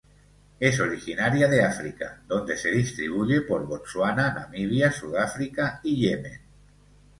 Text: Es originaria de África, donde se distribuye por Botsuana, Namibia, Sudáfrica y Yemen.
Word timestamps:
Es 0.59 0.79
originaria 0.79 1.47
de 1.47 1.63
África, 1.63 2.23
donde 2.27 2.57
se 2.57 2.71
distribuye 2.71 3.41
por 3.41 3.67
Botsuana, 3.67 4.33
Namibia, 4.33 4.91
Sudáfrica 4.91 5.79
y 5.83 6.01
Yemen. 6.09 6.41